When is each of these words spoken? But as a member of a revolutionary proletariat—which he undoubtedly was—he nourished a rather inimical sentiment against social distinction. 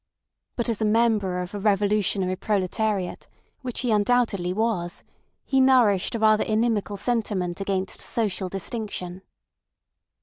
But 0.55 0.67
as 0.67 0.81
a 0.81 0.85
member 0.85 1.43
of 1.43 1.53
a 1.53 1.59
revolutionary 1.59 2.35
proletariat—which 2.35 3.81
he 3.81 3.91
undoubtedly 3.91 4.51
was—he 4.51 5.61
nourished 5.61 6.15
a 6.15 6.19
rather 6.19 6.43
inimical 6.43 6.97
sentiment 6.97 7.61
against 7.61 8.01
social 8.01 8.49
distinction. 8.49 9.21